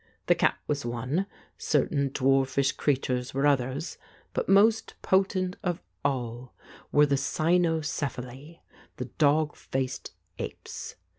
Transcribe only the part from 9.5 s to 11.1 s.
faced apes.